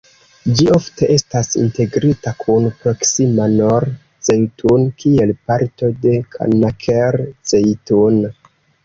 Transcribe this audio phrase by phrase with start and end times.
[0.59, 8.19] Ĝi ofte estas integrita kun proksima Nor-Zejtun kiel parto de Kanaker-Zejtun.